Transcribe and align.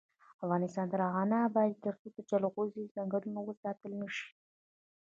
افغانستان 0.43 0.85
تر 0.91 0.99
هغو 1.07 1.23
نه 1.31 1.37
ابادیږي، 1.47 1.81
ترڅو 1.85 2.07
د 2.13 2.17
جلغوزو 2.29 2.91
ځنګلونه 2.95 3.39
وساتل 3.43 3.91
نشي. 4.01 4.27